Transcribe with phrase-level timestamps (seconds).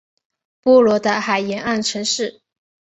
[0.63, 2.41] 波罗的海沿岸城市。